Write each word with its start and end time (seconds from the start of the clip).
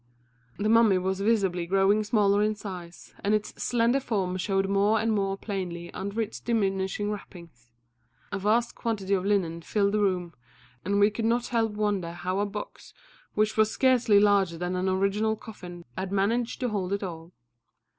The 0.57 0.67
mummy 0.67 0.97
was 0.97 1.19
visibly 1.21 1.67
growing 1.67 2.03
smaller 2.03 2.41
in 2.41 2.55
size, 2.55 3.13
and 3.23 3.35
its 3.35 3.49
slender 3.61 3.99
form 3.99 4.35
showed 4.37 4.67
more 4.67 4.99
and 4.99 5.11
more 5.11 5.37
plainly 5.37 5.93
under 5.93 6.21
its 6.21 6.39
diminishing 6.39 7.11
wrappings. 7.11 7.69
A 8.31 8.39
vast 8.39 8.73
quantity 8.73 9.13
of 9.13 9.25
linen 9.27 9.61
filled 9.61 9.91
the 9.91 9.99
room, 9.99 10.33
and 10.83 10.99
we 10.99 11.11
could 11.11 11.25
not 11.25 11.45
help 11.49 11.73
wondering 11.73 12.15
how 12.15 12.39
a 12.39 12.47
box 12.47 12.95
which 13.35 13.55
was 13.55 13.69
scarcely 13.69 14.19
larger 14.19 14.57
than 14.57 14.75
an 14.75 14.89
ordinary 14.89 15.35
coffin 15.35 15.85
had 15.95 16.11
managed 16.11 16.59
to 16.61 16.69
hold 16.69 16.93
it 16.93 17.03
all. 17.03 17.31